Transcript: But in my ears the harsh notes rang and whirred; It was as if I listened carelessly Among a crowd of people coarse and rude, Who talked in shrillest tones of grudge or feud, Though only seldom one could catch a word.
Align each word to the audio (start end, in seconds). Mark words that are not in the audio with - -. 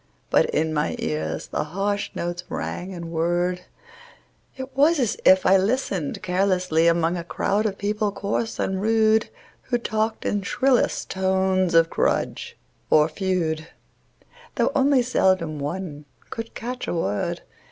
But 0.31 0.49
in 0.49 0.73
my 0.73 0.95
ears 0.97 1.45
the 1.45 1.63
harsh 1.63 2.09
notes 2.15 2.43
rang 2.49 2.91
and 2.91 3.11
whirred; 3.11 3.61
It 4.57 4.75
was 4.75 4.97
as 4.99 5.15
if 5.25 5.45
I 5.45 5.57
listened 5.57 6.23
carelessly 6.23 6.87
Among 6.87 7.15
a 7.17 7.23
crowd 7.23 7.67
of 7.67 7.77
people 7.77 8.11
coarse 8.11 8.57
and 8.57 8.81
rude, 8.81 9.29
Who 9.69 9.77
talked 9.77 10.25
in 10.25 10.41
shrillest 10.41 11.11
tones 11.11 11.75
of 11.75 11.91
grudge 11.91 12.57
or 12.89 13.07
feud, 13.09 13.67
Though 14.55 14.71
only 14.73 15.03
seldom 15.03 15.59
one 15.59 16.05
could 16.31 16.55
catch 16.55 16.87
a 16.87 16.95
word. 16.95 17.43